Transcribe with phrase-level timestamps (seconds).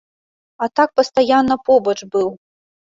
[0.65, 2.29] А так пастаянна побач быў.